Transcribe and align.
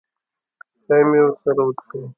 چای 0.85 1.01
مې 1.09 1.19
ورسره 1.23 1.61
وڅښلې. 1.65 2.07